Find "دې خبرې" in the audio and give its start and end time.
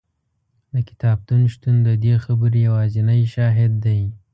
2.03-2.59